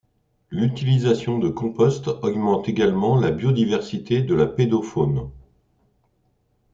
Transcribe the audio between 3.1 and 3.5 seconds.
la